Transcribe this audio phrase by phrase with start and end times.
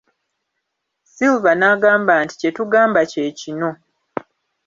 [1.13, 3.69] Silver n'agamba nti kye tugamba kye kino.